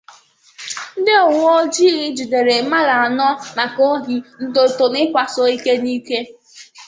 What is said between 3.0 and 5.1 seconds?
Anọ Maka Ohi, Ntọntọ Na